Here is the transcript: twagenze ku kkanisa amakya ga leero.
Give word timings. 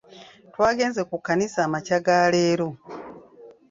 twagenze 0.53 1.01
ku 1.09 1.15
kkanisa 1.21 1.59
amakya 1.67 1.99
ga 2.05 2.19
leero. 2.33 2.67